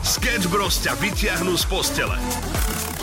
[0.00, 2.16] Sketch Bros ťa vyťahnú z postele.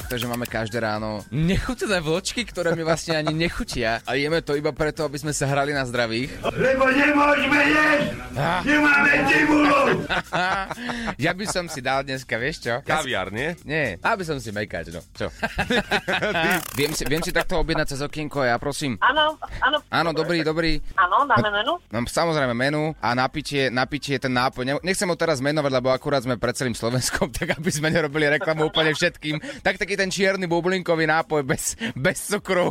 [0.08, 4.00] Takže máme každé ráno nechutené vločky, ktoré mi vlastne ani nechutia.
[4.08, 6.32] A jeme to iba preto, aby sme sa hrali na zdravých.
[6.48, 8.08] Lebo nemôžeme jesť!
[8.64, 10.08] Nemáme tibulu!
[11.28, 12.74] ja by som si dal dneska, vieš čo?
[12.88, 13.52] Kaviár, nie?
[13.68, 15.04] Nie, aby som si mekať, no.
[15.12, 15.28] Čo?
[16.80, 18.96] viem, si, viem si takto objednať cez okienko, ja prosím.
[19.04, 19.78] Áno, áno.
[19.92, 20.80] Áno, dobrý, dobrý.
[20.96, 21.84] Áno, dáme menu.
[21.92, 24.64] Mám samozrejme menu a napitie, napitie ten nápoj.
[24.64, 28.32] Ne- Nechcem ho teraz menovať, lebo akurát sme pred celým Slovenskom, tak aby sme nerobili
[28.32, 29.44] reklamu úplne všetkým.
[29.60, 32.70] Tak taký ten čierny bublinkový nápoj bez, bez cukru.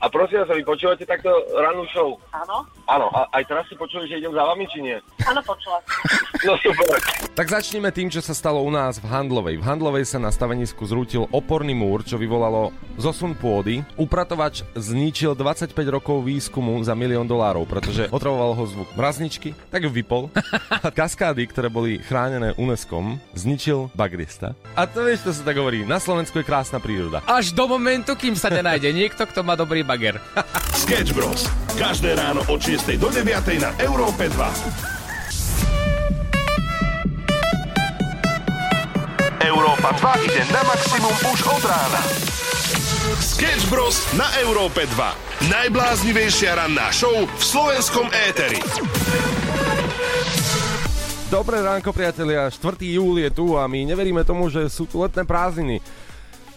[0.00, 2.14] A prosím vás, vy počúvate takto rannú show?
[2.30, 4.98] Áno, Áno, a aj teraz si počuli, že idem za vami, či nie?
[5.22, 5.78] áno, počula.
[6.42, 6.98] No super.
[7.36, 9.62] Tak začneme tým, čo sa stalo u nás v Handlovej.
[9.62, 13.86] V Handlovej sa na stavenisku zrútil oporný múr, čo vyvolalo zosun pôdy.
[13.94, 19.90] Upratovač zničil 25 rokov výskumu za milión dolárov, pretože otravoval ho zvuk mrazničky, tak ju
[19.92, 20.32] vypol.
[20.82, 24.58] A kaskády, ktoré boli chránené UNESCO, zničil bagrista.
[24.74, 25.88] A to vieš, to sa tak hovorí.
[25.88, 27.24] Na Slovensku je krásna príroda.
[27.24, 30.20] Až do momentu, kým sa nenájde niekto, kto má dobrý bager.
[30.76, 31.48] Sketch Bros.
[31.80, 33.24] Každé ráno od 6 do 9
[33.56, 34.92] na Európe 2.
[39.40, 42.00] Európa 2 ide na maximum už od rána.
[43.16, 44.04] Sketch Bros.
[44.12, 45.48] na Európe 2.
[45.48, 48.60] Najbláznivejšia ranná show v slovenskom éteri.
[51.30, 52.50] Dobré ránko, priatelia.
[52.50, 52.74] 4.
[52.90, 55.78] júl je tu a my neveríme tomu, že sú tu letné prázdniny.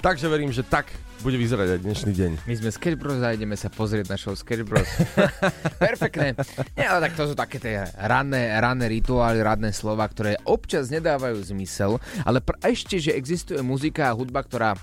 [0.02, 0.90] Takže verím, že tak
[1.22, 2.32] bude vyzerať aj dnešný deň.
[2.50, 4.90] My sme Sketch Bros a ideme sa pozrieť na show Sketch Bros.
[5.78, 6.34] Perfektné.
[6.74, 11.38] Nie, ale tak to sú také tie ranné, ranné rituály, ranné slova, ktoré občas nedávajú
[11.54, 14.74] zmysel, ale pr- ešte, že existuje muzika a hudba, ktorá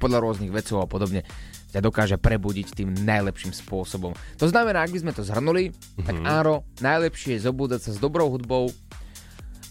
[0.00, 1.28] podľa rôznych vecov a podobne
[1.76, 4.16] ťa dokáže prebudiť tým najlepším spôsobom.
[4.40, 6.06] To znamená, ak by sme to zhrnuli, mm-hmm.
[6.08, 8.72] tak áno, najlepšie je zobúdať sa s dobrou hudbou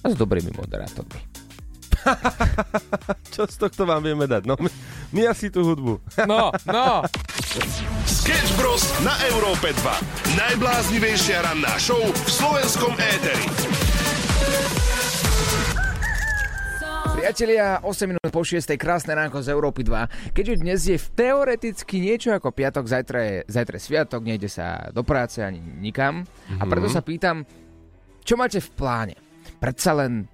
[0.05, 1.17] a s dobrými moderátormi.
[3.33, 4.45] Čo z tohto vám vieme dať?
[4.45, 4.69] No, my,
[5.09, 5.97] my asi tú hudbu.
[6.29, 7.01] No, no.
[8.05, 8.85] Sketch Bros.
[9.01, 10.37] na Európe 2.
[10.37, 13.45] Najbláznivejšia ranná show v slovenskom éteri.
[17.15, 18.69] Priatelia, 8 minút po 6.
[18.77, 20.37] krásne ránko z Európy 2.
[20.37, 25.01] Keďže dnes je teoreticky niečo ako piatok, zajtra je, zajtra je sviatok, nejde sa do
[25.01, 26.21] práce ani nikam.
[26.21, 26.61] Mm-hmm.
[26.61, 27.41] A preto sa pýtam,
[28.21, 29.24] čo máte v pláne?
[29.65, 30.29] Predsa len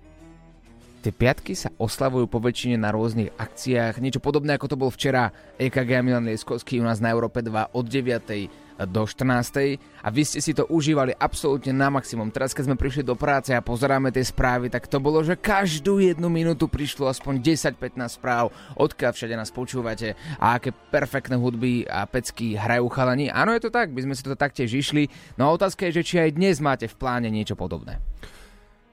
[1.00, 4.04] tie piatky sa oslavujú po väčšine na rôznych akciách.
[4.04, 7.72] Niečo podobné ako to bol včera EKG a Milan Lieskovský u nás na Európe 2
[7.72, 9.80] od 9 do 14.
[10.04, 12.28] a vy ste si to užívali absolútne na maximum.
[12.28, 16.04] Teraz, keď sme prišli do práce a pozeráme tie správy, tak to bolo, že každú
[16.04, 22.04] jednu minútu prišlo aspoň 10-15 správ, odkiaľ všade nás počúvate a aké perfektné hudby a
[22.04, 23.32] pecky hrajú chalani.
[23.32, 25.08] Áno, je to tak, by sme si to taktiež išli.
[25.40, 28.04] No a otázka je, že či aj dnes máte v pláne niečo podobné.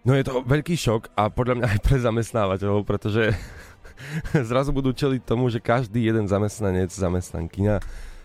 [0.09, 3.37] No je to veľký šok a podľa mňa aj pre zamestnávateľov, pretože
[4.49, 7.77] zrazu budú čeliť tomu, že každý jeden zamestnanec, zamestnankyňa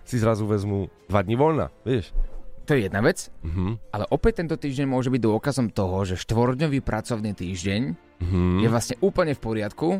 [0.07, 2.15] si zrazu vezmú dva dní voľna, vieš.
[2.63, 3.91] To je jedna vec, Mhm.
[3.91, 7.81] ale opäť tento týždeň môže byť dôkazom toho, že štvordňový pracovný týždeň
[8.23, 8.63] Mhm.
[8.63, 9.99] je vlastne úplne v poriadku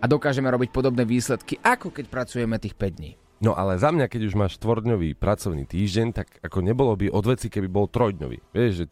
[0.00, 3.12] a dokážeme robiť podobné výsledky, ako keď pracujeme tých 5 dní.
[3.44, 7.24] No ale za mňa, keď už máš tvordňový pracovný týždeň, tak ako nebolo by od
[7.28, 8.56] veci, keby bol trojdňový.
[8.56, 8.84] Vieš, že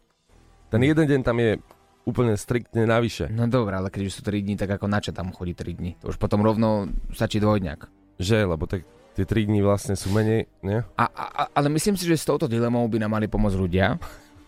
[0.69, 1.57] ten jeden deň tam je
[2.03, 3.31] úplne striktne navyše.
[3.31, 5.79] No dobré, ale keď už sú 3 dní, tak ako na čo tam chodí 3
[5.79, 5.91] dní?
[6.03, 7.79] To už potom rovno stačí dvojdňak.
[8.19, 8.83] Že, lebo tak
[9.15, 10.83] tie 3 dní vlastne sú menej, nie?
[10.99, 13.97] A, a, ale myslím si, že s touto dilemou by nám mali pomôcť ľudia.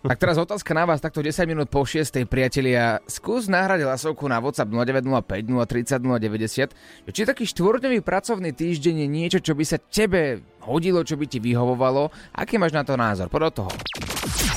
[0.06, 2.30] Tak teraz otázka na vás, takto 10 minút po 6.
[2.30, 3.02] priatelia.
[3.10, 7.10] Skús nahrať hlasovku na WhatsApp 0905 030 090.
[7.10, 11.38] Či taký štvordňový pracovný týždeň je niečo, čo by sa tebe hodilo, čo by ti
[11.40, 12.10] vyhovovalo?
[12.34, 13.30] Aký máš na to názor?
[13.30, 13.72] Do toho.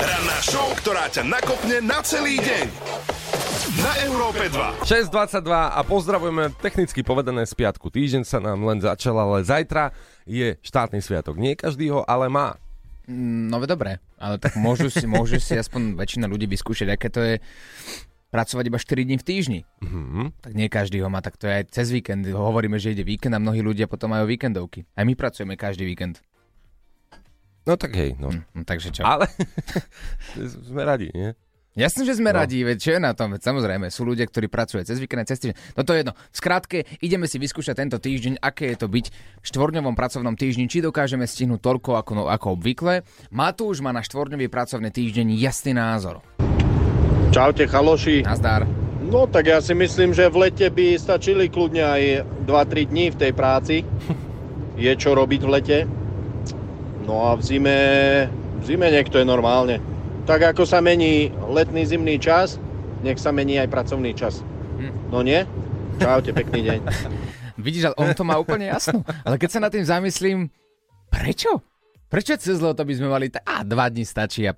[0.00, 2.66] Ranná show, ktorá ťa nakopne na celý deň.
[3.84, 4.88] Na Európe 2.
[4.88, 7.92] 6.22 a pozdravujeme technicky povedané z piatku.
[7.92, 9.92] Týždeň sa nám len začal, ale zajtra
[10.24, 11.36] je štátny sviatok.
[11.36, 12.56] Nie každý ho ale má.
[13.08, 17.20] Mm, No dobre, ale tak môžu si, môže si aspoň väčšina ľudí vyskúšať, aké to
[17.24, 17.34] je
[18.28, 19.60] pracovať iba 4 dní v týždni.
[19.80, 20.36] Mhm.
[20.40, 22.28] Tak nie každý ho má, tak to je aj cez víkend.
[22.28, 24.84] Hovoríme, že ide víkend a mnohí ľudia potom majú víkendovky.
[24.92, 26.20] Aj my pracujeme každý víkend.
[27.68, 28.32] No tak hej, no.
[28.32, 29.04] Hm, takže čo?
[29.04, 29.28] Ale
[30.68, 31.36] sme radi, nie?
[31.78, 32.42] Jasné, že sme No.
[32.42, 33.30] radi, veď čo je na tom?
[33.30, 35.78] Veď samozrejme, sú ľudia, ktorí pracujú cez víkend, cez týždeň.
[35.78, 36.12] No to je jedno.
[36.34, 36.40] V
[36.98, 41.22] ideme si vyskúšať tento týždeň, aké je to byť v štvorňovom pracovnom týždni, či dokážeme
[41.22, 43.06] stihnúť toľko ako, no, ako obvykle.
[43.30, 46.18] Matúš má na štvorňový pracovný týždeň jasný názor.
[47.28, 48.24] Čaute chaloši.
[48.24, 48.64] Nazdar.
[49.04, 52.02] No tak ja si myslím, že v lete by stačili kľudne aj
[52.48, 53.76] 2-3 dní v tej práci.
[54.80, 55.78] Je čo robiť v lete.
[57.04, 57.78] No a v zime,
[58.60, 59.80] v zime niekto je normálne.
[60.28, 62.60] Tak ako sa mení letný zimný čas,
[63.00, 64.44] nech sa mení aj pracovný čas.
[65.08, 65.48] No nie?
[65.98, 66.78] Čaute, pekný deň.
[67.64, 69.02] Vidíš, ale on to má úplne jasno.
[69.24, 70.52] Ale keď sa nad tým zamyslím,
[71.10, 71.64] prečo?
[72.06, 73.32] Prečo cez leto by sme mali...
[73.32, 74.54] T- a dva dní stačí a,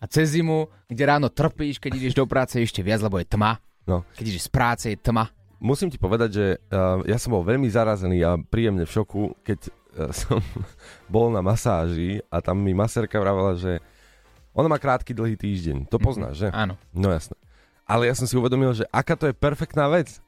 [0.00, 3.56] a cez zimu, kde ráno trpíš, keď ideš do práce ešte viac, lebo je tma.
[3.84, 4.04] No.
[4.16, 5.28] Keď ideš z práce, je tma.
[5.60, 9.58] Musím ti povedať, že uh, ja som bol veľmi zarazený a príjemne v šoku, keď
[9.96, 10.40] uh, som
[11.08, 13.80] bol na masáži a tam mi masérka vravela, že
[14.54, 15.90] ona má krátky dlhý týždeň.
[15.90, 16.48] To poznáš, že?
[16.54, 16.78] Áno.
[16.94, 17.34] No jasné.
[17.84, 20.22] Ale ja som si uvedomil, že aká to je perfektná vec.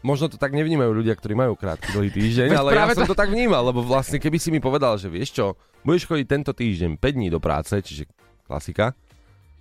[0.00, 3.18] Možno to tak nevnímajú ľudia, ktorí majú krátky dlhý týždeň, ale ja som to- to
[3.18, 6.94] tak vnímal, lebo vlastne keby si mi povedal, že vieš čo, budeš chodiť tento týždeň
[7.02, 8.06] 5 dní do práce, čiže
[8.46, 8.94] klasika,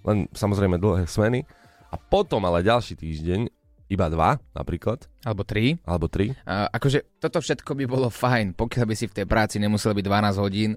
[0.05, 1.41] len samozrejme dlhé smeny,
[1.89, 3.41] a potom ale ďalší týždeň
[3.85, 5.77] iba dva napríklad, Alebo tri.
[5.85, 6.33] alebo tri.
[6.43, 10.01] A akože toto všetko by bolo fajn, pokiaľ by si v tej práci nemusel byť
[10.01, 10.71] 12 hodín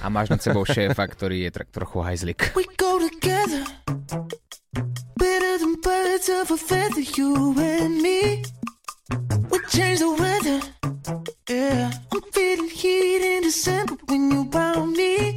[0.00, 2.56] a máš nad sebou šéfa, ktorý je tak trochu hajzlik.
[2.56, 3.62] We go together,
[5.20, 8.40] better than birds of a feather, you and me.
[9.52, 10.58] We change the weather,
[11.46, 11.92] yeah.
[12.10, 15.36] I'm feeling heat in December when you found me.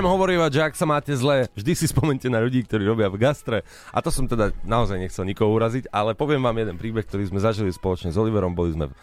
[0.00, 3.20] Zvyknem hovorievať, že ak sa máte zle, vždy si spomente na ľudí, ktorí robia v
[3.20, 3.68] gastre.
[3.92, 7.36] A to som teda naozaj nechcel nikoho uraziť, ale poviem vám jeden príbeh, ktorý sme
[7.36, 8.56] zažili spoločne s Oliverom.
[8.56, 8.96] Boli sme v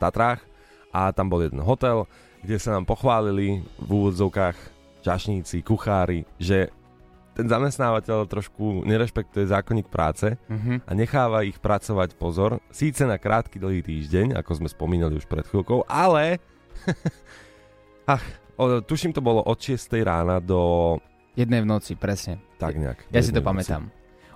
[0.00, 0.40] Tatrách
[0.88, 2.08] a tam bol jeden hotel,
[2.40, 4.56] kde sa nám pochválili v úvodzovkách
[5.04, 6.72] čašníci, kuchári, že
[7.36, 10.32] ten zamestnávateľ trošku nerešpektuje zákonník práce
[10.88, 15.44] a necháva ich pracovať, pozor, síce na krátky dlhý týždeň, ako sme spomínali už pred
[15.44, 16.40] chvíľkou, ale
[18.16, 18.24] ach,
[18.58, 20.96] o, tuším to bolo od 6 rána do
[21.38, 22.42] Jednej v noci, presne.
[22.58, 22.98] tak nejak.
[23.14, 23.82] Ja si to jednej pamätám.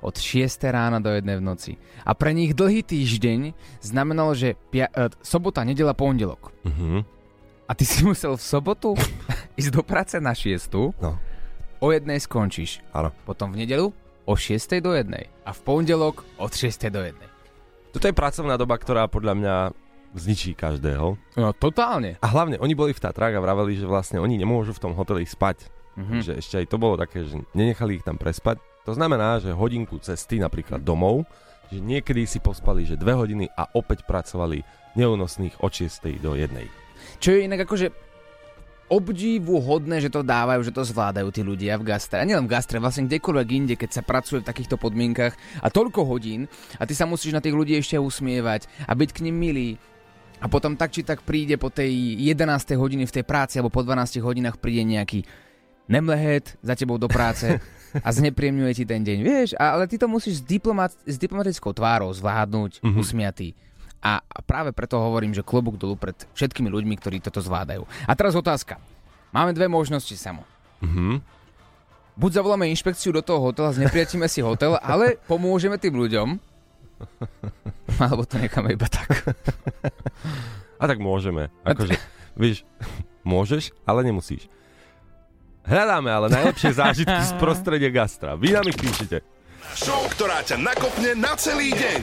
[0.03, 1.73] Od 6 rána do 1 v noci.
[2.07, 6.55] A pre nich dlhý týždeň znamenalo, že pia- e, sobota, nedela, pondelok.
[6.63, 7.03] Mhm.
[7.67, 8.95] A ty si musel v sobotu
[9.61, 10.71] ísť do práce na 6.
[11.03, 11.19] No.
[11.83, 12.79] O jednej skončíš.
[12.95, 13.11] Áno.
[13.27, 13.91] Potom v nedelu
[14.23, 15.11] o 6 do 1.
[15.43, 17.15] A v pondelok od 6 do 1.
[17.91, 19.55] Toto je pracovná doba, ktorá podľa mňa
[20.15, 21.17] zničí každého.
[21.37, 22.21] No totálne.
[22.21, 25.25] A hlavne, oni boli v Tatrách a vraveli, že vlastne oni nemôžu v tom hoteli
[25.25, 25.69] spať.
[25.97, 26.25] Mhm.
[26.25, 28.61] Že ešte aj to bolo také, že nenechali ich tam prespať.
[28.89, 31.29] To znamená, že hodinku cesty napríklad domov,
[31.71, 34.61] že niekedy si pospali, že dve hodiny a opäť pracovali
[34.99, 36.51] neúnosných od 6 do 1.
[37.23, 38.13] Čo je inak akože
[38.93, 42.21] obdivuhodné, že to dávajú, že to zvládajú tí ľudia v gastre.
[42.21, 45.33] A nielen v gastre, vlastne kdekoľvek inde, keď sa pracuje v takýchto podmienkach
[45.65, 46.45] a toľko hodín
[46.77, 49.71] a ty sa musíš na tých ľudí ešte usmievať a byť k nim milý.
[50.43, 52.75] A potom tak či tak príde po tej 11.
[52.75, 55.23] hodine v tej práci alebo po 12 hodinách príde nejaký
[55.87, 57.47] nemlehet za tebou do práce
[58.07, 62.11] a znepríjemňuje ti ten deň, vieš, ale ty to musíš s, diplomat, s diplomatickou tvárou
[62.11, 62.99] zvládnuť, mm-hmm.
[62.99, 63.55] usmiatý.
[64.03, 67.87] A, práve preto hovorím, že klobúk dolu pred všetkými ľuďmi, ktorí toto zvládajú.
[68.11, 68.83] A teraz otázka.
[69.31, 70.43] Máme dve možnosti, Samo.
[70.83, 71.23] Mhm.
[72.13, 76.37] Buď zavoláme inšpekciu do toho hotela, znepriatíme si hotel, ale pomôžeme tým ľuďom,
[78.03, 79.09] alebo to necháme iba tak.
[80.83, 81.47] A tak môžeme.
[81.63, 81.95] Akože,
[82.35, 82.67] vieš,
[83.23, 84.51] môžeš, ale nemusíš.
[85.63, 88.35] Hľadáme ale najlepšie zážitky z prostredia gastra.
[88.35, 89.23] Vy nám ich píšete.
[89.79, 91.99] Show, ktorá ťa nakopne na celý deň.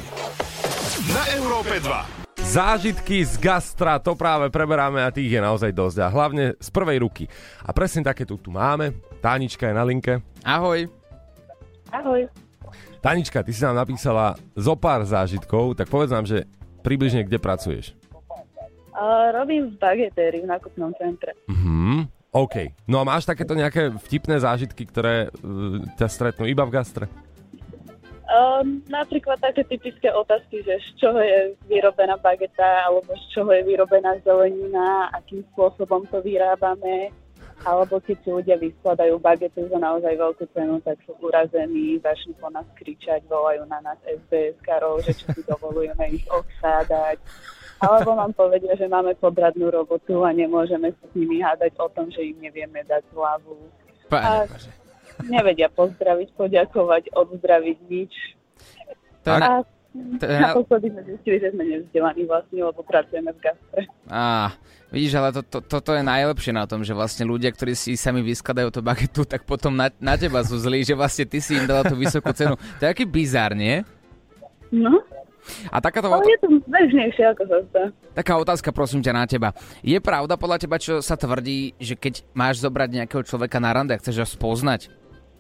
[1.12, 2.20] Na Európe 2.
[2.40, 5.98] Zážitky z gastra, to práve preberáme a tých je naozaj dosť.
[6.02, 7.28] A hlavne z prvej ruky.
[7.68, 8.96] A presne také tu, tu máme.
[9.20, 10.24] Tánička je na linke.
[10.48, 10.88] Ahoj.
[11.92, 12.32] Ahoj.
[13.00, 16.44] Tánička, ty si nám napísala zo pár zážitkov, tak povedz nám, že
[16.84, 17.96] približne kde pracuješ.
[18.92, 21.32] Uh, robím v bagetéri v nákupnom centre.
[21.48, 22.12] Mhm.
[22.30, 22.76] OK.
[22.86, 27.06] No a máš takéto nejaké vtipné zážitky, ktoré uh, ťa stretnú iba v gastre?
[28.30, 33.66] Um, napríklad také typické otázky, že z čoho je vyrobená bageta, alebo z čoho je
[33.66, 37.10] vyrobená zelenina, akým spôsobom to vyrábame,
[37.68, 42.48] alebo keď si ľudia vyskladajú bagetu za naozaj veľkú cenu, tak sú urazení, začnú po
[42.48, 47.20] nás kričať, volajú na nás SBS-karov, že čo si dovolujeme ich obsádať.
[47.80, 52.12] Alebo nám povedia, že máme podradnú robotu a nemôžeme sa s nimi hádať o tom,
[52.12, 53.56] že im nevieme dať hlavu.
[54.12, 54.72] Páne A- Bože.
[55.28, 58.14] nevedia pozdraviť, poďakovať, odzdraviť nič.
[59.24, 63.82] Je, A to je, naposledy sme zistili, že sme nevzdelaní vlastne, lebo pracujeme v gastre.
[64.06, 64.54] Á,
[64.90, 68.22] vidíš, ale to, to, toto je najlepšie na tom, že vlastne ľudia, ktorí si sami
[68.22, 71.66] vyskladajú tú bagetu, tak potom na, na teba sú zlí, že vlastne ty si im
[71.66, 72.54] dala tú vysokú cenu.
[72.78, 73.82] To je aký bizár, nie?
[74.70, 75.02] No,
[75.74, 77.42] A takáto, ale je to bežnejšie, ako
[77.74, 77.90] zdá.
[78.14, 79.50] taká otázka, prosím ťa, na teba.
[79.82, 83.98] Je pravda podľa teba, čo sa tvrdí, že keď máš zobrať nejakého človeka na rande
[83.98, 84.94] a chceš ho spoznať,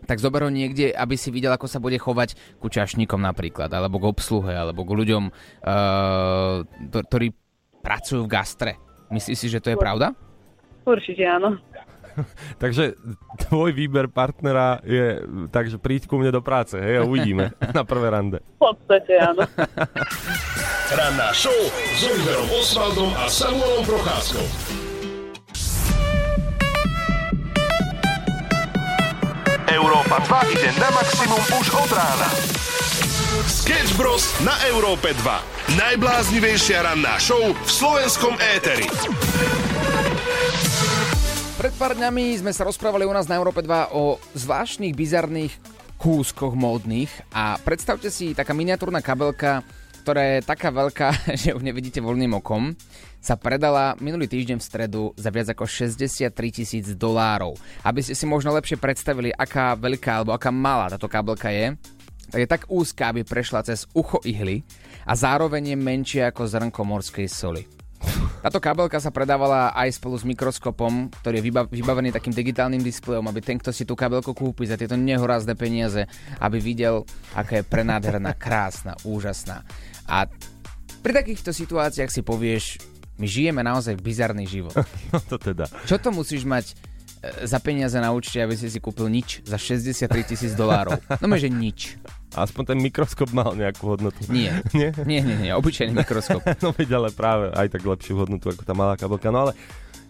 [0.06, 4.00] tak zober ho niekde, aby si videl, ako sa bude chovať ku čašníkom napríklad, alebo
[4.00, 7.36] k obsluhe, alebo k ľuďom, uh, ktorí
[7.82, 8.74] pracujú v gastre.
[9.10, 10.14] Myslíš si, že to je pravda?
[10.86, 11.58] Určite áno.
[12.64, 13.00] Takže
[13.48, 18.12] tvoj výber partnera je, takže príď ku mne do práce, hej, a uvidíme na prvé
[18.12, 18.44] rande.
[18.60, 19.44] V podstate áno.
[20.90, 21.56] Ranná show
[21.96, 24.89] s Oliverom Osvaldom a Samuelom Procházkou.
[29.70, 32.30] Európa 2 ide na maximum už od rána.
[33.46, 34.26] Sketch Bros.
[34.42, 35.78] na Európe 2.
[35.78, 38.90] Najbláznivejšia ranná show v slovenskom éteri.
[41.62, 45.54] Pred pár dňami sme sa rozprávali u nás na Európe 2 o zvláštnych, bizarných
[46.02, 49.62] kúskoch módnych a predstavte si taká miniatúrna kabelka,
[50.10, 51.08] ktorá je taká veľká,
[51.46, 52.74] že ju nevidíte voľným okom,
[53.22, 57.54] sa predala minulý týždeň v stredu za viac ako 63 tisíc dolárov.
[57.86, 61.78] Aby ste si možno lepšie predstavili, aká veľká alebo aká malá táto kabelka je,
[62.34, 64.66] je tak úzká, aby prešla cez ucho ihly
[65.06, 67.70] a zároveň je menšia ako zrnko morskej soli.
[68.40, 73.28] Táto kabelka sa predávala aj spolu s mikroskopom, ktorý je vyba- vybavený takým digitálnym displejom,
[73.28, 76.08] aby ten, kto si tú kabelku kúpi za tieto nehorázne peniaze,
[76.40, 77.04] aby videl,
[77.36, 79.68] aká je prenádherná, krásna, úžasná.
[80.10, 80.26] A
[81.00, 82.82] pri takýchto situáciách si povieš,
[83.22, 84.74] my žijeme naozaj bizarný život.
[85.14, 85.70] No to teda.
[85.86, 86.74] Čo to musíš mať e,
[87.48, 90.98] za peniaze na účte, aby si si kúpil nič za 63 tisíc dolárov?
[91.22, 91.96] No že nič.
[92.34, 94.22] Aspoň ten mikroskop mal nejakú hodnotu.
[94.30, 94.62] Nie.
[94.78, 94.94] Nie?
[95.06, 96.46] Nie, nie, nie, obyčajný mikroskop.
[96.64, 99.34] No veď ale práve aj tak lepšiu hodnotu ako tá malá kabelka.
[99.34, 99.54] No ale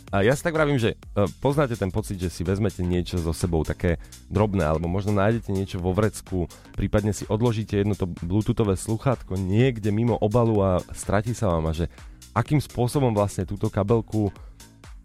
[0.10, 3.30] a ja si tak vravím, že e, poznáte ten pocit, že si vezmete niečo so
[3.30, 8.74] sebou také drobné, alebo možno nájdete niečo vo vrecku, prípadne si odložíte jedno to bluetoothové
[8.74, 11.86] sluchátko niekde mimo obalu a stratí sa vám a že
[12.34, 14.34] akým spôsobom vlastne túto kabelku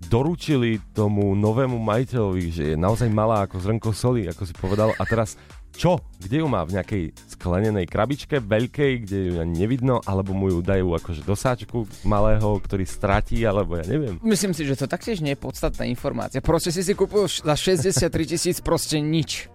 [0.08, 4.92] doručili tomu novému majiteľovi, že je naozaj malá ako zrnko soli, ako si povedal.
[5.00, 5.40] A teraz
[5.74, 5.98] čo?
[6.22, 6.62] Kde ju má?
[6.62, 7.02] V nejakej
[7.34, 12.46] sklenenej krabičke, veľkej, kde ju ani nevidno, alebo mu ju dajú akože do sáčku malého,
[12.62, 14.22] ktorý stratí, alebo ja neviem.
[14.22, 16.38] Myslím si, že to taktiež nie je podstatná informácia.
[16.38, 19.50] Proste si si kúpil za 63 tisíc proste nič.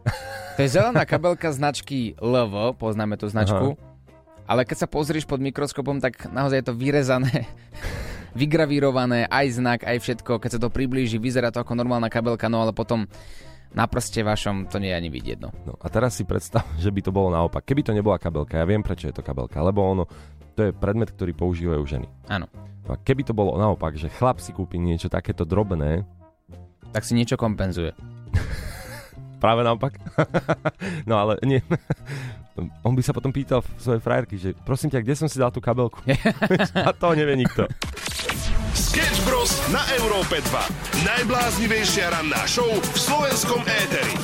[0.56, 3.80] To je zelená kabelka značky LV, poznáme tú značku.
[4.44, 7.46] Ale keď sa pozrieš pod mikroskopom, tak naozaj je to vyrezané,
[8.34, 10.42] vygravírované, aj znak, aj všetko.
[10.42, 13.06] Keď sa to priblíži, vyzerá to ako normálna kabelka, no ale potom
[13.74, 15.38] na prste vašom to nie je ani vidieť.
[15.42, 15.50] No.
[15.66, 17.66] No a teraz si predstav, že by to bolo naopak.
[17.66, 20.04] Keby to nebola kabelka, ja viem prečo je to kabelka, lebo ono,
[20.58, 22.08] to je predmet, ktorý používajú ženy.
[22.30, 22.50] Áno.
[22.86, 26.04] No a keby to bolo naopak, že chlap si kúpi niečo takéto drobné,
[26.90, 27.94] Tak si niečo kompenzuje.
[29.40, 29.96] práve naopak.
[31.10, 31.64] no ale nie.
[32.84, 35.64] On by sa potom pýtal svojej frajerky, že prosím ťa, kde som si dal tú
[35.64, 36.04] kabelku?
[36.76, 37.64] a to nevie nikto.
[38.90, 39.54] Sketch Bros.
[39.70, 41.06] na Európe 2.
[41.06, 44.18] Najbláznivejšia ranná show v slovenskom éteri.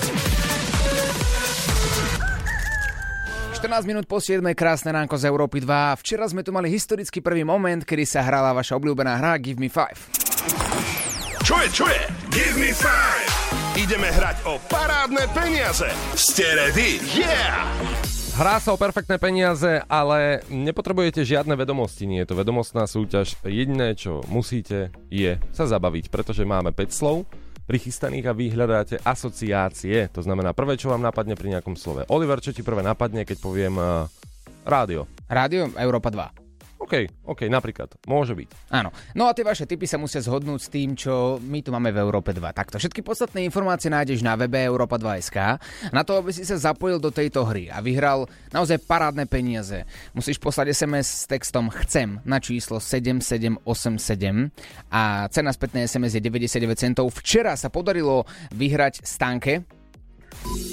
[3.62, 4.42] 14 minút po 7.
[4.58, 6.02] krásne ránko z Európy 2.
[6.02, 9.70] Včera sme tu mali historický prvý moment, kedy sa hrala vaša obľúbená hra Give Me
[9.70, 11.46] 5.
[11.46, 12.02] Čo je, čo je?
[12.34, 13.30] Give me five!
[13.78, 15.94] Ideme hrať o parádne peniaze.
[16.18, 16.98] Ste ready?
[17.14, 18.15] Yeah!
[18.36, 23.40] Hrá sa o perfektné peniaze, ale nepotrebujete žiadne vedomosti, nie je to vedomostná súťaž.
[23.48, 27.24] Jediné, čo musíte, je sa zabaviť, pretože máme 5 slov
[27.64, 30.12] prichystaných a vy hľadáte asociácie.
[30.12, 32.04] To znamená prvé, čo vám napadne pri nejakom slove.
[32.12, 34.04] Oliver, čo ti prvé napadne, keď poviem uh,
[34.68, 35.08] rádio?
[35.32, 36.45] Rádio Európa 2.
[36.86, 37.98] OK, OK, napríklad.
[38.06, 38.70] Môže byť.
[38.70, 38.94] Áno.
[39.18, 41.98] No a tie vaše tipy sa musia zhodnúť s tým, čo my tu máme v
[41.98, 42.46] Európe 2.
[42.54, 42.78] Takto.
[42.78, 45.58] Všetky podstatné informácie nájdeš na webe Európa 2.sk.
[45.90, 49.82] Na to, aby si sa zapojil do tejto hry a vyhral naozaj parádne peniaze.
[50.14, 54.54] Musíš poslať SMS s textom chcem na číslo 7787
[54.94, 57.10] a cena spätnej SMS je 99 centov.
[57.18, 59.66] Včera sa podarilo vyhrať Stanke.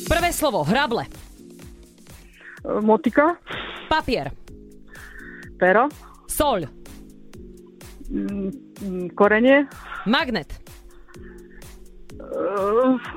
[0.05, 1.09] Prvé slovo, hrable.
[2.85, 3.41] Motika,
[3.89, 4.42] Papier.
[5.63, 5.87] Pero,
[6.27, 6.67] Soľ.
[8.11, 9.71] mm, korenie,
[10.11, 10.51] Magnet.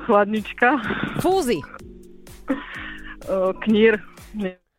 [0.06, 0.78] chladnička,
[1.18, 1.58] Fúzy.
[3.26, 3.98] uh, knír,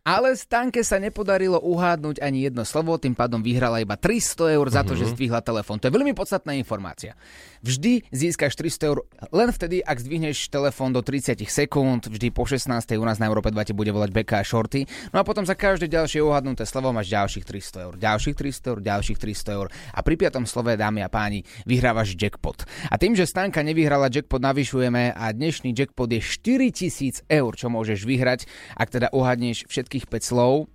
[0.07, 4.87] Ale Stanke sa nepodarilo uhádnuť ani jedno slovo, tým pádom vyhrala iba 300 eur za
[4.87, 5.83] to, že zdvihla telefón.
[5.83, 7.19] To je veľmi podstatná informácia.
[7.59, 9.03] Vždy získaš 300 eur
[9.35, 12.71] len vtedy, ak zdvihneš telefón do 30 sekúnd, vždy po 16.
[12.95, 14.87] u nás na Európe 2 ti bude volať Beka a Shorty.
[15.11, 18.79] No a potom za každé ďalšie uhádnuté slovo máš ďalších 300 eur, ďalších 300 eur,
[18.79, 19.67] ďalších 300 eur.
[19.91, 22.63] A pri piatom slove, dámy a páni, vyhrávaš jackpot.
[22.87, 28.07] A tým, že Stanka nevyhrala jackpot, navyšujeme a dnešný jackpot je 4000 eur, čo môžeš
[28.07, 28.47] vyhrať,
[28.79, 30.69] ak teda uhadneš všetkých 5 slov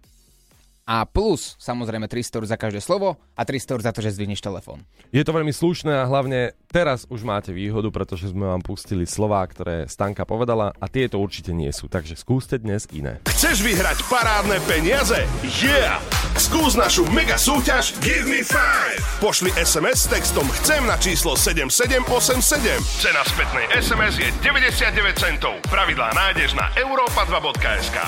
[0.82, 4.42] a plus samozrejme 300 eur za každé slovo a 300 eur za to, že zdvihneš
[4.42, 4.82] telefón.
[5.14, 9.46] Je to veľmi slušné a hlavne teraz už máte výhodu, pretože sme vám pustili slová,
[9.46, 13.22] ktoré Stanka povedala a tieto určite nie sú, takže skúste dnes iné.
[13.30, 15.22] Chceš vyhrať parádne peniaze?
[15.62, 16.02] Yeah!
[16.32, 19.20] Skús našu mega súťaž Give me 5!
[19.20, 22.80] Pošli SMS s textom Chcem na číslo 7787.
[23.04, 25.60] Cena spätnej SMS je 99 centov.
[25.68, 27.98] Pravidlá nájdeš na europa2.sk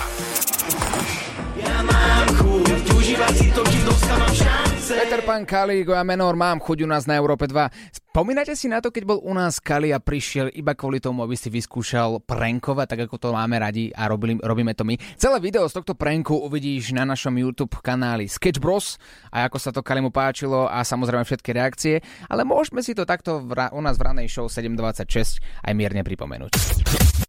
[3.05, 6.89] užívať si to divnou sama v šanci Peter Pan Kalígo a Menor mám chuť u
[6.91, 7.57] nás na Európe 2.
[7.89, 11.33] Spomínate si na to, keď bol u nás Kali a prišiel iba kvôli tomu, aby
[11.41, 15.01] si vyskúšal prankovať, tak ako to máme radi a robili, robíme to my.
[15.17, 19.01] Celé video z tohto pranku uvidíš na našom YouTube kanáli Sketch Bros
[19.33, 23.41] a ako sa to Kalimu páčilo a samozrejme všetky reakcie, ale môžeme si to takto
[23.41, 26.53] v, ra- u nás v ranej show 726 aj mierne pripomenúť.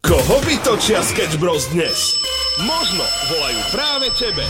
[0.04, 2.20] Koho vytočia Sketch Bros dnes?
[2.68, 4.44] Možno volajú práve tebe.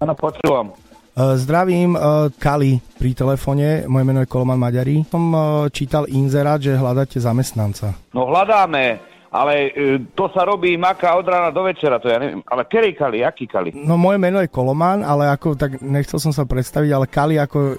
[0.00, 0.72] Áno, počúvam.
[1.12, 5.04] Uh, Zdravím, uh, Kali pri telefóne, moje meno je Koloman Maďari.
[5.12, 7.92] Som uh, čítal inzerát, že hľadáte zamestnanca.
[8.16, 8.96] No hľadáme,
[9.30, 12.42] ale e, to sa robí maka od rána do večera, to ja neviem.
[12.50, 13.70] Ale ktorý Kali, aký Kali?
[13.70, 17.58] No moje meno je Koloman, ale ako tak nechcel som sa predstaviť, ale Kali ako
[17.70, 17.76] e,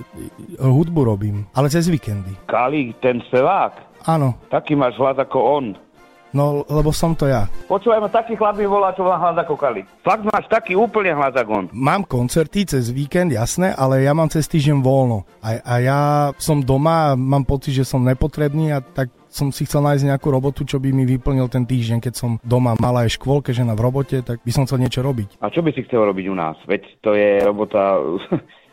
[0.63, 2.40] hudbu robím, ale cez víkendy.
[2.48, 3.92] Kali, ten spevák.
[4.08, 5.66] Áno, Taký máš hlas ako on.
[6.35, 7.47] No lebo som to ja.
[7.67, 9.83] Počúvaj ma, taký chlap mi volá, čo má hlas ako Kali.
[10.03, 11.65] Fakt máš taký úplne hlas ako on.
[11.71, 15.23] Mám koncerty cez víkend, jasné, ale ja mám cez týždeň voľno.
[15.39, 16.00] A, a ja
[16.41, 20.27] som doma a mám pocit, že som nepotrebný a tak som si chcel nájsť nejakú
[20.27, 23.88] robotu, čo by mi vyplnil ten týždeň, keď som doma mala aj škôlke, žena v
[23.88, 25.39] robote, tak by som chcel niečo robiť.
[25.39, 26.59] A čo by si chcel robiť u nás?
[26.67, 27.95] Veď to je robota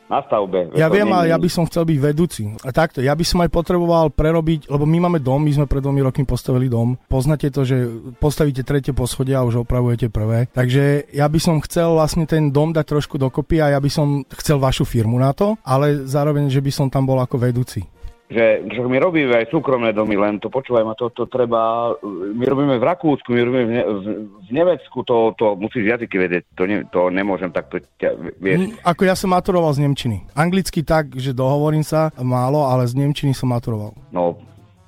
[0.09, 0.73] na stavbe.
[0.75, 2.43] Ja viem, ale ja by som chcel byť vedúci.
[2.65, 5.85] A takto, ja by som aj potreboval prerobiť, lebo my máme dom, my sme pred
[5.85, 6.97] dvomi rokmi postavili dom.
[7.13, 10.49] Poznáte to, že postavíte tretie poschodie a už opravujete prvé.
[10.51, 14.25] Takže ja by som chcel vlastne ten dom dať trošku dokopy a ja by som
[14.33, 17.85] chcel vašu firmu na to, ale zároveň, že by som tam bol ako vedúci.
[18.29, 22.45] Že, že my robíme aj súkromné domy, len to počúvaj ma, to, to treba, my
[22.45, 24.05] robíme v Rakúsku, my robíme v, ne, v,
[24.45, 28.59] v Nemecku, to, to musíš jazyky vedieť, to, ne, to nemôžem takto, ťa, vieš.
[28.69, 30.29] Mm, Ako ja som maturoval z Nemčiny.
[30.37, 33.97] Anglicky tak, že dohovorím sa málo, ale z Nemčiny som maturoval.
[34.13, 34.37] No,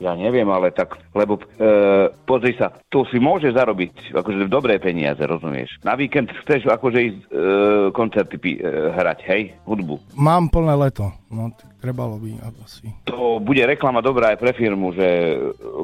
[0.01, 1.45] ja neviem, ale tak, lebo e,
[2.25, 5.77] pozri sa, to si môže zarobiť, akože dobré peniaze, rozumieš.
[5.85, 7.29] Na víkend chceš akože ísť e,
[7.93, 8.57] koncerty e,
[8.97, 10.01] hrať, hej, hudbu.
[10.17, 12.93] Mám plné leto, no trebalo by asi.
[13.09, 15.35] To bude reklama dobrá aj pre firmu, že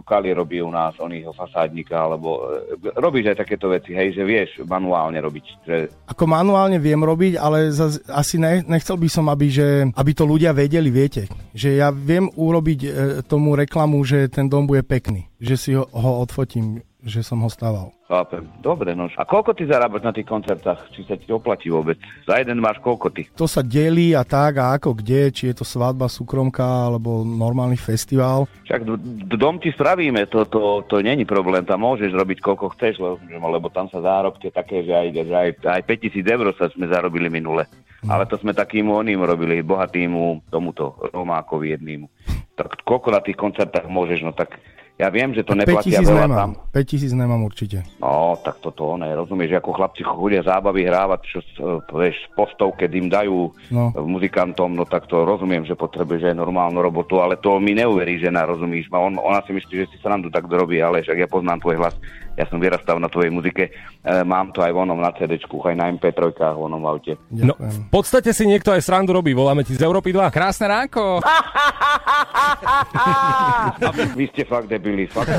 [0.05, 4.51] Kali robí u nás onýho fasádnika, alebo e, robíš aj takéto veci, hej, že vieš
[4.69, 5.77] manuálne robiť, že
[6.13, 10.29] Ako manuálne viem robiť, ale zas, asi ne, nechcel by som, aby, že, aby to
[10.29, 11.27] ľudia vedeli, viete.
[11.57, 12.89] Že ja viem urobiť e,
[13.27, 15.27] tomu reklamu, že ten dom bude pekný.
[15.43, 17.95] Že si ho, ho odfotím, že som ho staval.
[18.11, 18.43] Chápem.
[18.59, 19.07] Dobre, no.
[19.15, 20.91] A koľko ty zarábaš na tých koncertách?
[20.91, 21.99] Či sa ti oplatí vôbec?
[22.27, 23.31] Za jeden máš koľko ty?
[23.39, 27.79] To sa delí a tak a ako kde, či je to svadba, súkromka alebo normálny
[27.79, 28.51] festival.
[28.67, 28.83] Však
[29.39, 33.71] dom ti spravíme, to, to, to není problém, tam môžeš robiť koľko chceš, lebo, lebo
[33.71, 37.71] tam sa zárobky také, že aj, že aj, aj 5000 eur sa sme zarobili minule.
[38.07, 42.07] Ale to sme takým oným robili, bohatýmu tomuto Romákovi jednému.
[42.55, 44.59] Tak koľko na tých koncertách môžeš, no tak
[44.97, 46.41] ja viem, že to neplatia 5000 veľa nemám.
[46.41, 46.51] tam.
[46.73, 47.79] 5000 nemám určite.
[48.01, 51.47] No, tak toto ne, rozumieš, ako chlapci chodia zábavy hrávať, čo e,
[51.93, 53.93] vieš, postov, keď im dajú no.
[53.93, 58.49] muzikantom, no tak to rozumiem, že potrebuješ aj normálnu robotu, ale to mi neuverí žena,
[58.49, 61.61] rozumíš ma, on, ona si myslí, že si srandu tak robí, ale však ja poznám
[61.61, 61.97] tvoj hlas,
[62.37, 65.89] ja som vyrastal na tvojej muzike, e, mám to aj vonom na CD-čku, aj na
[65.89, 67.13] MP3, vonom v aute.
[67.33, 70.29] No, v podstate si niekto aj srandu robí, voláme ti z Európy 2.
[70.29, 71.25] Krásne ránko!
[74.21, 75.33] Vy ste fakt debili, fakt.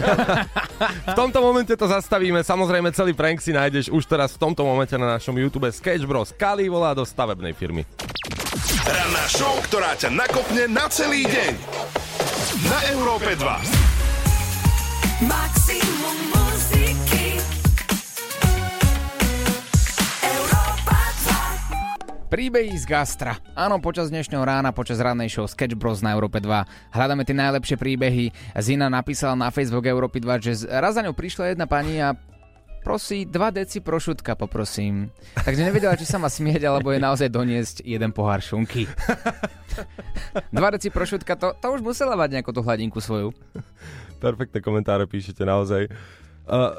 [1.08, 4.98] V tomto momente to zastavíme, samozrejme celý prank si nájdeš už teraz v tomto momente
[4.98, 6.34] na našom YouTube Sketch Bros.
[6.34, 7.86] Kali volá do stavebnej firmy.
[8.88, 11.54] Ranná show, ktorá ťa nakopne na celý deň.
[12.66, 13.88] Na Európe 2.
[15.28, 16.37] Maximum
[22.28, 23.40] Príbehy z gastra.
[23.56, 27.80] Áno, počas dnešného rána, počas rannej show Sketch Bros na Európe 2 hľadáme tie najlepšie
[27.80, 28.36] príbehy.
[28.60, 32.20] Zina napísala na Facebook Európy 2, že z- raz za ňou prišla jedna pani a
[32.84, 35.08] prosí 2 deci prošutka, poprosím.
[35.40, 38.92] Takže nevedela, či sa má smieť, alebo je naozaj doniesť jeden pohár šunky.
[40.52, 43.32] 2 deci prošutka, to, to už musela mať nejakú tú hladinku svoju.
[44.20, 45.88] Perfektné komentáre píšete naozaj.
[46.44, 46.76] Uh,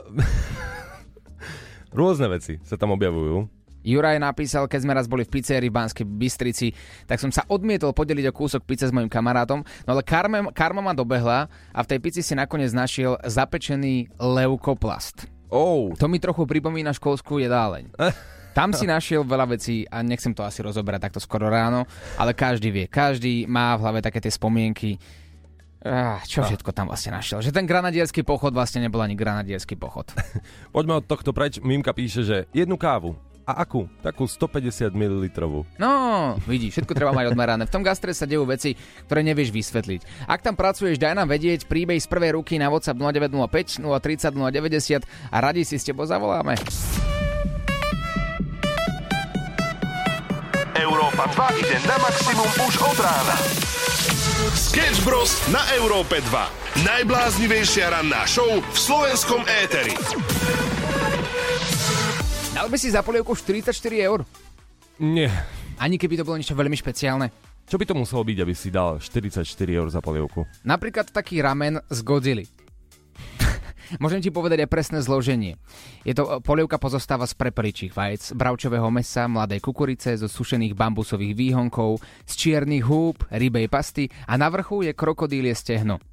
[1.97, 3.58] rôzne veci sa tam objavujú.
[3.87, 6.75] Juraj napísal, keď sme raz boli v pizzerii v Banskej Bystrici,
[7.07, 10.83] tak som sa odmietol podeliť o kúsok pice s mojim kamarátom, no ale karma, karma
[10.83, 15.31] ma dobehla a v tej pici si nakoniec našiel zapečený leukoplast.
[15.49, 15.95] Oh.
[15.97, 17.95] To mi trochu pripomína školskú jedáleň.
[18.59, 21.87] Tam si našiel veľa vecí a nechcem to asi rozoberať takto skoro ráno,
[22.19, 24.99] ale každý vie, každý má v hlave také tie spomienky,
[25.79, 27.39] Ah, čo všetko tam vlastne našiel?
[27.39, 30.11] Že ten granadierský pochod vlastne nebol ani granadierský pochod.
[30.75, 31.63] Poďme od tohto preč.
[31.63, 33.15] Mimka píše, že jednu kávu.
[33.49, 33.89] A akú?
[34.05, 35.25] Takú 150 ml.
[35.81, 35.93] No,
[36.45, 37.65] vidíš, všetko treba mať odmerané.
[37.65, 38.77] V tom gastre sa dejú veci,
[39.09, 40.29] ktoré nevieš vysvetliť.
[40.29, 45.33] Ak tam pracuješ, daj nám vedieť príbeh z prvej ruky na WhatsApp 0905 030 090
[45.33, 46.61] a radi si s tebou zavoláme.
[50.77, 53.37] Európa 2 ide na maximum už od rána.
[54.53, 55.33] Sketch Bros.
[55.49, 56.85] na Európe 2.
[56.85, 59.97] Najbláznivejšia ranná show v slovenskom éteri.
[62.69, 64.29] Dal by si za polievku 44 eur?
[65.01, 65.33] Nie.
[65.81, 67.33] Ani keby to bolo niečo veľmi špeciálne.
[67.65, 69.41] Čo by to muselo byť, aby si dal 44
[69.73, 70.45] eur za polievku?
[70.69, 72.45] Napríklad taký ramen z Godzilla.
[74.05, 75.57] Môžem ti povedať aj presné zloženie.
[76.05, 82.05] Je to polievka pozostáva z prepeličích vajec, bravčového mesa, mladej kukurice, zo sušených bambusových výhonkov,
[82.29, 86.05] z čiernych húb, rybej pasty a na vrchu je krokodílie stehno.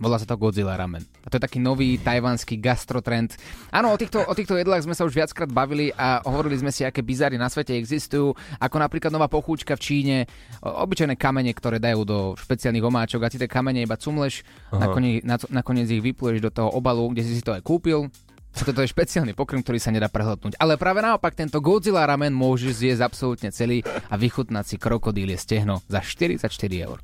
[0.00, 1.04] Volá sa to Godzilla ramen.
[1.20, 3.36] A to je taký nový tajvanský gastrotrend.
[3.68, 6.88] Áno, o týchto, o týchto jedlách sme sa už viackrát bavili a hovorili sme si,
[6.88, 10.16] aké bizary na svete existujú, ako napríklad nová pochúčka v Číne,
[10.64, 14.40] obyčajné kamene, ktoré dajú do špeciálnych omáčok a ty tie kamene iba cumleš,
[14.72, 18.08] nakoniec, na, nakoniec ich vypluješ do toho obalu, kde si si to aj kúpil.
[18.50, 20.58] Toto je špeciálny pokrm, ktorý sa nedá prehľadnúť.
[20.58, 25.84] Ale práve naopak, tento Godzilla ramen môžeš zjesť absolútne celý a vychutnať si krokodílie stehno
[25.86, 26.50] za 44
[26.82, 26.98] eur.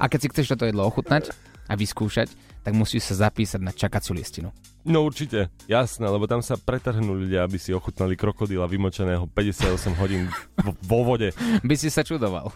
[0.00, 1.28] A keď si chceš toto jedlo ochutnať
[1.68, 2.28] a vyskúšať,
[2.64, 4.52] tak musíš sa zapísať na čakaciu listinu.
[4.84, 10.28] No určite, jasné, lebo tam sa pretrhnú ľudia, aby si ochutnali krokodíla vymočeného 58 hodín
[10.60, 11.32] vo, vo vode.
[11.64, 12.52] By si sa čudoval.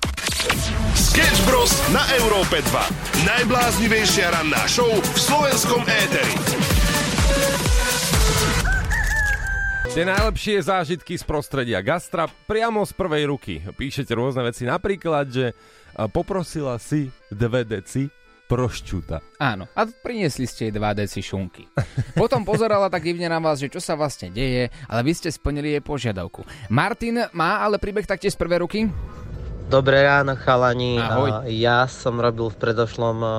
[0.93, 1.73] Sketch Bros.
[1.89, 3.25] na Európe 2.
[3.25, 6.37] Najbláznivejšia ranná show v slovenskom éteri.
[9.89, 13.65] Tie najlepšie zážitky z prostredia gastra priamo z prvej ruky.
[13.73, 15.57] Píšete rôzne veci, napríklad, že
[16.13, 18.07] poprosila si dve deci
[18.49, 19.37] prošťuta.
[19.37, 21.69] Áno, a priniesli ste jej 2 deci šunky.
[22.17, 25.77] Potom pozerala tak divne na vás, že čo sa vlastne deje, ale vy ste splnili
[25.77, 26.49] jej požiadavku.
[26.73, 28.81] Martin má ale príbeh taktiež z prvej ruky?
[29.69, 30.97] Dobré ráno, chalani.
[30.97, 31.45] Ahoj.
[31.53, 33.33] Ja som robil v predošlom a,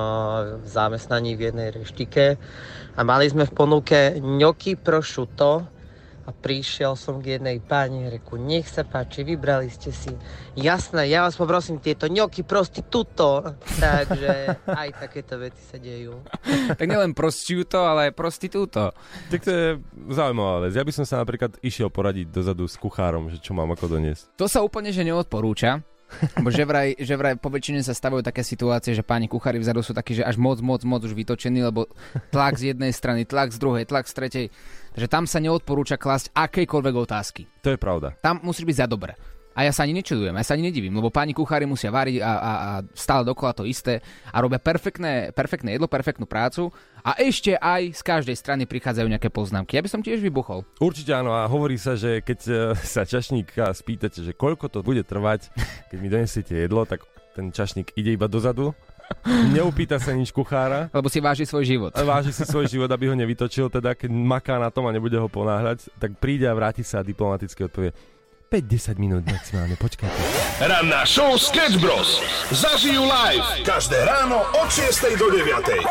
[0.62, 2.38] zamestnaní v jednej reštike
[2.94, 5.66] a mali sme v ponuke ňoky prosciutto
[6.30, 10.14] a prišiel som k jednej pani reku, nech sa páči, vybrali ste si.
[10.54, 13.58] Jasné, ja vás poprosím tieto ňoky prostituto.
[13.82, 16.22] Takže aj takéto veci sa dejú.
[16.78, 18.94] Tak nielen prostiúto, ale aj prostitúto.
[19.26, 19.66] Tak to je
[20.14, 20.78] zaujímavá vec.
[20.78, 24.38] Ja by som sa napríklad išiel poradiť dozadu s kuchárom, že čo mám ako doniesť.
[24.38, 25.82] To sa úplne že neodporúča.
[26.42, 29.78] Bo že vraj, že vraj po väčšine sa stavujú také situácie, že páni kuchári vzadu
[29.78, 31.86] sú takí, že až moc, moc, moc už vytočení, lebo
[32.34, 34.46] tlak z jednej strany, tlak z druhej, tlak z tretej.
[34.94, 37.42] Takže tam sa neodporúča klasť akejkoľvek otázky.
[37.62, 38.14] To je pravda.
[38.18, 39.14] Tam musíš byť za dobre.
[39.50, 42.32] A ja sa ani nečudujem, ja sa ani nedivím, lebo páni kuchári musia variť a,
[42.32, 43.98] a, a stále dokola to isté
[44.30, 46.70] a robia perfektné, perfektné jedlo, perfektnú prácu
[47.02, 49.74] a ešte aj z každej strany prichádzajú nejaké poznámky.
[49.74, 50.62] Ja by som tiež vybuchol.
[50.78, 52.52] Určite áno a hovorí sa, že keď e,
[52.94, 55.50] sa čašníka spýtate, že koľko to bude trvať,
[55.90, 57.02] keď mi donesiete jedlo, tak
[57.34, 58.70] ten čašník ide iba dozadu,
[59.52, 61.90] neupýta sa nič kuchára, Lebo si váži svoj život.
[61.94, 65.28] váži si svoj život, aby ho nevytočil, teda keď maká na tom a nebude ho
[65.28, 67.92] ponáhľať, tak príde a vráti sa a diplomaticky odpovie
[68.50, 70.18] 5-10 minút maximálne, počkajte.
[70.58, 72.18] Ranná show Sketch Bros.
[72.50, 75.86] Zažijú live každé ráno od 6 do 9.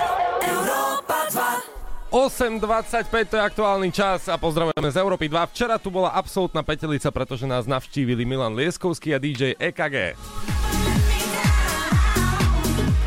[2.10, 5.54] 8.25 to je aktuálny čas a pozdravujeme z Európy 2.
[5.54, 10.18] Včera tu bola absolútna petelica, pretože nás navštívili Milan Lieskovský a DJ EKG.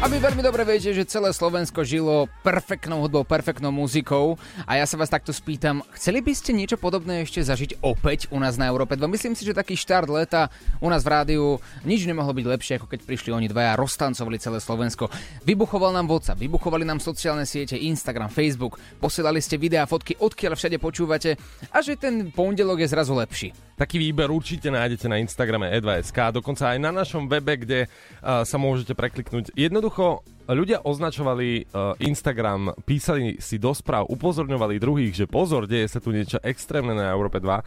[0.03, 4.35] A vy veľmi dobre viete, že celé Slovensko žilo perfektnou hudbou, perfektnou muzikou
[4.67, 8.43] a ja sa vás takto spýtam, chceli by ste niečo podobné ešte zažiť opäť u
[8.43, 9.07] nás na Európe 2?
[9.07, 10.51] Myslím si, že taký štart leta
[10.83, 14.43] u nás v rádiu nič nemohlo byť lepšie, ako keď prišli oni dvaja a roztancovali
[14.43, 15.07] celé Slovensko.
[15.47, 20.83] Vybuchoval nám WhatsApp, vybuchovali nám sociálne siete, Instagram, Facebook, posielali ste videá, fotky, odkiaľ všade
[20.83, 21.39] počúvate
[21.71, 23.55] a že ten pondelok je zrazu lepší.
[23.83, 28.55] Taký výber určite nájdete na Instagrame E2SK, dokonca aj na našom webe, kde uh, sa
[28.55, 29.51] môžete prekliknúť.
[29.59, 35.99] Jednoducho, ľudia označovali uh, Instagram, písali si do správ, upozorňovali druhých, že pozor, deje sa
[35.99, 37.43] tu niečo extrémne na Európe 2.
[37.43, 37.63] Uh,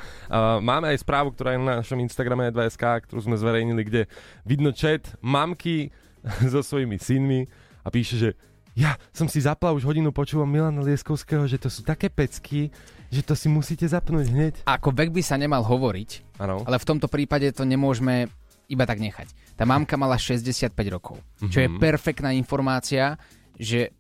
[0.64, 4.02] máme aj správu, ktorá je na našom Instagrame E2SK, ktorú sme zverejnili, kde
[4.48, 5.92] vidno chat mamky
[6.48, 7.44] so svojimi synmi
[7.84, 8.30] a píše, že
[8.76, 12.72] ja som si zapla už hodinu, počúvam Milana Lieskovského, že to sú také pecky,
[13.08, 14.54] že to si musíte zapnúť hneď.
[14.64, 16.62] Ako vek by sa nemal hovoriť, Áno.
[16.62, 18.28] ale v tomto prípade to nemôžeme
[18.66, 19.30] iba tak nechať.
[19.54, 21.78] Tá mamka mala 65 rokov, čo je Mhm.
[21.78, 23.16] perfektná informácia,
[23.56, 23.94] že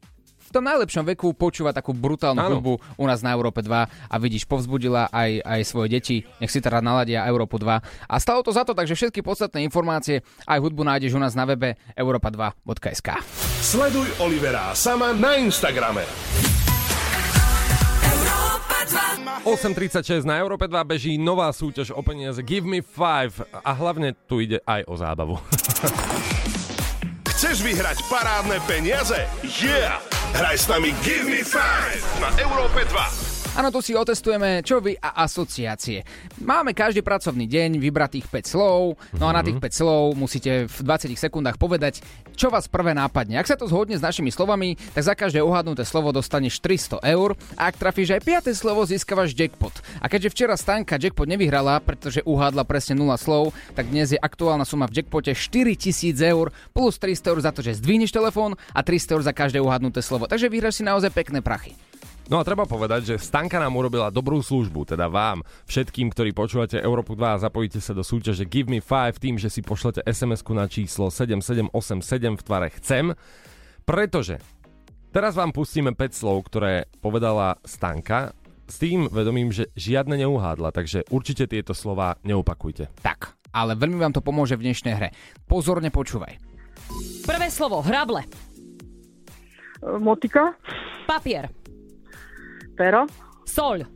[0.45, 2.49] v tom najlepšom veku počúva takú brutálnu Áno.
[2.55, 6.61] hudbu u nás na Európe 2 a vidíš, povzbudila aj, aj svoje deti, nech si
[6.61, 7.81] teda naladia Európu 2.
[7.81, 11.45] A stalo to za to, takže všetky podstatné informácie aj hudbu nájdeš u nás na
[11.45, 13.09] webe europa2.sk.
[13.59, 16.05] Sleduj Olivera sama na Instagrame.
[19.43, 24.39] 8.36 na Európe 2 beží nová súťaž o peniaze Give me 5 a hlavne tu
[24.39, 25.35] ide aj o zábavu.
[27.35, 29.27] Chceš vyhrať parádne peniaze?
[29.43, 29.99] Yeah!
[30.35, 33.34] Hraj s nami Give Me 5 na Európe 2.
[33.55, 36.03] Áno, tu si otestujeme čo vy a asociácie.
[36.43, 40.77] Máme každý pracovný deň vybratých 5 slov, no a na tých 5 slov musíte v
[40.83, 42.03] 20 sekundách povedať,
[42.35, 43.39] čo vás prvé nápadne.
[43.39, 47.39] Ak sa to zhodne s našimi slovami, tak za každé uhadnuté slovo dostaneš 300 eur
[47.55, 48.59] a ak trafíš aj 5.
[48.59, 49.71] slovo, získavaš jackpot.
[50.03, 54.67] A keďže včera Stanka jackpot nevyhrala, pretože uhádla presne 0 slov, tak dnes je aktuálna
[54.67, 59.15] suma v jackpote 4000 eur plus 300 eur za to, že zdvihneš telefón a 300
[59.15, 60.27] eur za každé uhadnuté slovo.
[60.27, 61.71] Takže vyhráš si naozaj pekné prachy.
[62.25, 66.81] No a treba povedať, že Stanka nám urobila dobrú službu, teda vám, všetkým, ktorí počúvate
[66.81, 70.57] Európu 2 a zapojíte sa do súťaže Give Me 5 tým, že si pošlete SMS-ku
[70.57, 71.69] na číslo 7787
[72.33, 73.13] v tvare chcem,
[73.85, 74.41] pretože
[75.13, 78.33] teraz vám pustíme 5 slov, ktoré povedala Stanka
[78.65, 82.89] s tým vedomím, že žiadne neuhádla, takže určite tieto slova neopakujte.
[83.05, 85.09] Tak, ale veľmi vám to pomôže v dnešnej hre.
[85.45, 86.41] Pozorne počúvaj.
[87.21, 88.25] Prvé slovo, hrable.
[90.01, 90.57] Motika,
[91.05, 91.64] Papier.
[92.75, 93.07] Pero,
[93.47, 93.87] Soľ.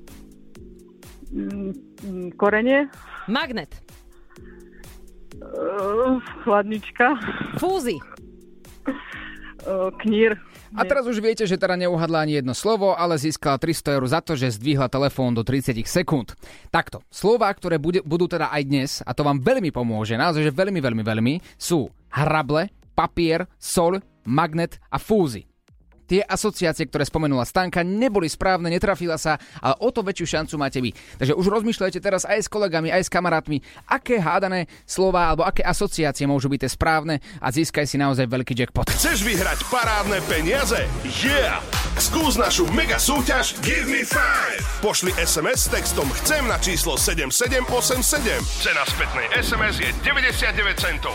[1.35, 1.71] mm,
[2.03, 2.87] mm, korenie,
[3.27, 3.69] Magnet.
[5.39, 7.19] uh, chladnička,
[7.59, 7.99] Fúzy.
[9.67, 10.39] uh, knír.
[10.77, 14.21] A teraz už viete, že teda neuhadla ani jedno slovo, ale získala 300 eur za
[14.21, 16.37] to, že zdvihla telefón do 30 sekúnd.
[16.69, 20.53] Takto, slova, ktoré bude, budú teda aj dnes, a to vám veľmi pomôže, naozaj, že
[20.53, 25.48] veľmi, veľmi, veľmi, sú hrable, papier, sol, magnet a fúzy.
[26.09, 30.81] Tie asociácie, ktoré spomenula Stanka, neboli správne, netrafila sa, ale o to väčšiu šancu máte
[30.81, 30.89] vy.
[31.21, 35.61] Takže už rozmýšľajte teraz aj s kolegami, aj s kamarátmi, aké hádané slova alebo aké
[35.61, 38.89] asociácie môžu byť tie správne a získaj si naozaj veľký jackpot.
[38.89, 40.81] Chceš vyhrať parádne peniaze?
[41.21, 41.61] Yeah!
[41.99, 44.81] Skús našu mega súťaž Give Me 5.
[44.81, 48.39] Pošli SMS s textom Chcem na číslo 7787.
[48.63, 51.13] Cena spätnej SMS je 99 centov.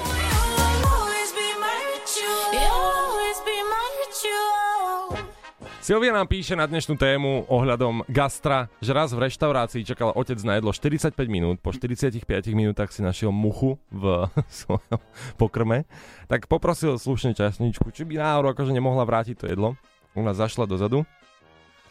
[5.85, 10.55] Silvia nám píše na dnešnú tému ohľadom gastra, že raz v reštaurácii čakal otec na
[10.57, 12.23] jedlo 45 minút, po 45
[12.55, 14.31] minútach si našiel muchu v
[14.63, 15.03] svojom
[15.35, 15.83] pokrme,
[16.31, 19.75] tak poprosil slušne časničku, či by náhodou akože nemohla vrátiť to jedlo.
[20.15, 21.03] Ona zašla dozadu,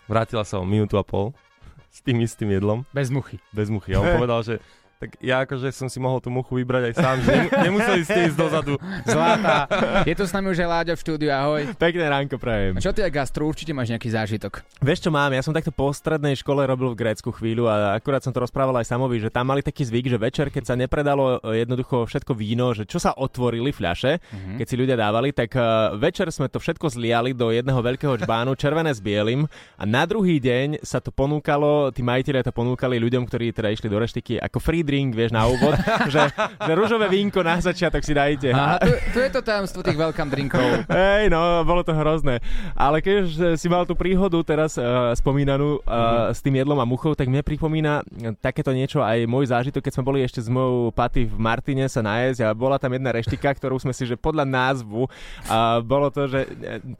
[0.07, 1.35] vrátila sa o minútu a pol
[1.95, 2.87] s tým istým jedlom.
[2.95, 3.37] Bez muchy.
[3.51, 3.93] Bez muchy.
[3.93, 4.63] A on povedal, že
[5.03, 8.19] tak ja akože som si mohol tú muchu vybrať aj sám, že nem- nemuseli ste
[8.31, 8.79] ísť dozadu.
[9.03, 9.67] Zlatá.
[10.07, 11.75] Je tu s nami už aj Láďo v štúdiu, ahoj.
[11.75, 12.79] Pekné ránko prajem.
[12.79, 14.63] A čo ty, gastro, určite máš nejaký zážitok.
[14.79, 18.23] Vieš čo mám, ja som takto po strednej škole robil v Grécku chvíľu a akurát
[18.23, 21.43] som to rozprával aj Samovi, že tam mali taký zvyk, že večer, keď sa nepredalo
[21.43, 24.57] e, jednoducho všetko víno, že čo sa otvorili fľaše, mm-hmm.
[24.63, 28.55] keď si ľudia dávali, tak uh, večer sme to všetko zliali do jedného veľkého čbánu,
[28.55, 29.43] červené s bielým
[29.75, 33.89] a na druhý deň sa to ponúkalo, tí majiteľia to ponúkali ľuďom, ktorí teda išli
[33.89, 35.73] do reštiky ako free drink, vieš, na úvod,
[36.13, 38.53] že, že rúžové vínko na začiatok si dajte.
[38.53, 40.61] A tu, tu je to tajomstvo tých welcome drinkov.
[40.93, 42.37] Hej, no, bolo to hrozné.
[42.77, 46.37] Ale keď si mal tú príhodu teraz uh, spomínanú uh, mm-hmm.
[46.37, 49.93] s tým jedlom a muchou, tak mne pripomína eh, takéto niečo aj môj zážitok, keď
[49.97, 53.49] sme boli ešte s mojou paty v Martine sa najesť a bola tam jedna reštika,
[53.49, 56.45] ktorú sme si, že podľa názvu uh, bolo to, že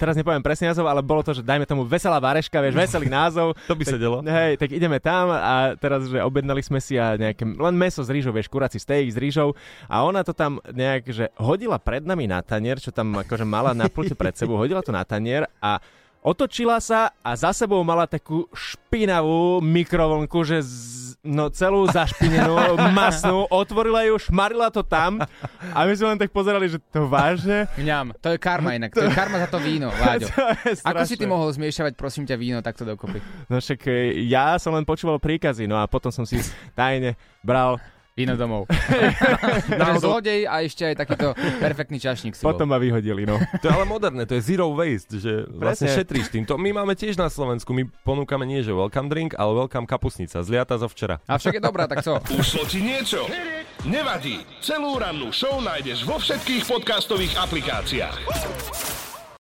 [0.02, 3.54] teraz nepoviem presne názov, ale bolo to, že dajme tomu veselá vareška, vieš, veselý názov.
[3.70, 4.18] To by tak, sedelo.
[4.24, 8.10] Hej, tak ideme tam a teraz, že objednali sme si a nejaké, len meso s
[8.10, 9.58] rýžou, vieš, kurací steak s rýžou.
[9.90, 13.76] A ona to tam nejak, že hodila pred nami na tanier, čo tam akože mala
[13.76, 15.82] na plte pred sebou, hodila to na tanier a
[16.24, 23.48] otočila sa a za sebou mala takú špinavú mikrovlnku, že z, no celú zašpinenú, masnú,
[23.48, 25.24] otvorila ju, šmarila to tam
[25.72, 27.64] a my sme len tak pozerali, že to vážne.
[27.80, 30.28] Mňam, to je karma inak, to je karma za to víno, Láďo.
[30.84, 33.24] To Ako si ty mohol zmiešavať, prosím ťa, víno takto dokopy?
[33.48, 36.44] No však e, ja som len počúval príkazy, no a potom som si
[36.76, 37.80] tajne bral
[38.14, 38.70] Víno domov.
[39.82, 42.78] Takže zlodej a ešte aj takýto perfektný čašník si Potom bol.
[42.78, 43.42] ma vyhodili, no.
[43.42, 45.98] To je ale moderné, to je zero waste, že vlastne Presne.
[45.98, 46.46] šetríš tým.
[46.46, 50.46] To my máme tiež na Slovensku, my ponúkame nie že welcome drink, ale welcome kapusnica,
[50.46, 51.26] zliata zo včera.
[51.26, 52.22] Avšak je dobrá, tak co?
[52.38, 53.26] Ušlo ti niečo?
[53.90, 54.46] Nevadí.
[54.62, 58.16] Celú rannú show nájdeš vo všetkých podcastových aplikáciách.